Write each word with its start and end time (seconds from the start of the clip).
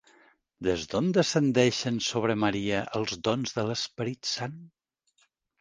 Des 0.67 0.85
d'on 0.93 1.09
descendeixen 1.17 2.01
sobre 2.07 2.37
Maria 2.45 2.81
els 3.01 3.15
dons 3.29 3.55
de 3.59 3.67
l'Esperit 3.71 4.35
Sant? 4.35 4.61